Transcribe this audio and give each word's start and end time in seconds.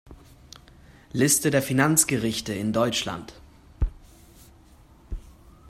Liste 1.13 1.51
der 1.51 1.61
Finanzgerichte 1.61 2.55
in 2.55 2.73
Deutschland 2.73 3.35